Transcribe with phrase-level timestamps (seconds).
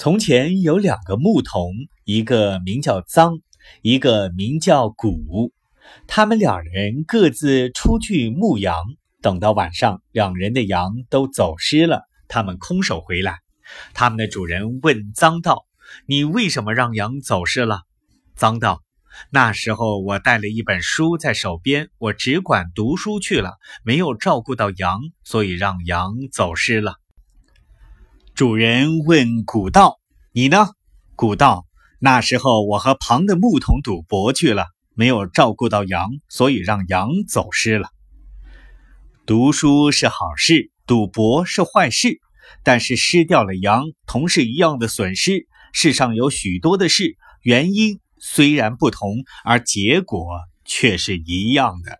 [0.00, 3.42] 从前有两个牧童，一个名叫臧，
[3.82, 5.52] 一个名叫谷。
[6.06, 8.74] 他们两人各自出去牧羊，
[9.20, 13.40] 等到晚上，两人的羊都走失了，他们空手回来。
[13.92, 15.66] 他们的主人问臧道
[16.08, 17.82] ：“你为什么让羊走失了？”
[18.38, 18.80] 臧道
[19.30, 26.94] ：“那时候我带了一本书在手边，我只管读书去了，没有照顾到羊，所以让羊走失了。”
[28.40, 30.00] 主人问古道
[30.32, 30.68] ：“你呢？”
[31.14, 31.66] 古道
[32.00, 37.90] ：“那时候我和旁的牧童赌博去了，没有照顾到羊，所以让羊走失了。
[39.26, 42.18] 读书是好事，赌博是坏事，
[42.62, 45.46] 但是失掉了羊，同是一样的损失。
[45.74, 50.26] 世上有许多的事，原因虽然不同，而结果
[50.64, 51.99] 却是一样的。”